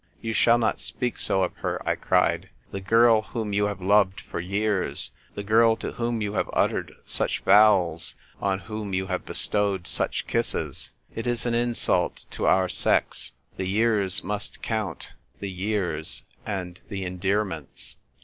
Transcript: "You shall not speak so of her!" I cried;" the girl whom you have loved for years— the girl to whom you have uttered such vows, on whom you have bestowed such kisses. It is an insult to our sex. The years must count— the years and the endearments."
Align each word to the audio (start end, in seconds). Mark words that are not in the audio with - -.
"You 0.23 0.33
shall 0.33 0.57
not 0.57 0.79
speak 0.79 1.19
so 1.19 1.43
of 1.43 1.57
her!" 1.57 1.79
I 1.87 1.93
cried;" 1.93 2.49
the 2.71 2.81
girl 2.81 3.21
whom 3.21 3.53
you 3.53 3.65
have 3.67 3.81
loved 3.83 4.19
for 4.19 4.39
years— 4.39 5.11
the 5.35 5.43
girl 5.43 5.75
to 5.75 5.91
whom 5.91 6.23
you 6.23 6.33
have 6.33 6.49
uttered 6.53 6.95
such 7.05 7.41
vows, 7.41 8.15
on 8.41 8.61
whom 8.61 8.95
you 8.95 9.05
have 9.05 9.27
bestowed 9.27 9.85
such 9.85 10.25
kisses. 10.25 10.91
It 11.13 11.27
is 11.27 11.45
an 11.45 11.53
insult 11.53 12.25
to 12.31 12.47
our 12.47 12.67
sex. 12.67 13.33
The 13.57 13.67
years 13.67 14.23
must 14.23 14.63
count— 14.63 15.13
the 15.39 15.51
years 15.51 16.23
and 16.47 16.81
the 16.89 17.05
endearments." 17.05 17.97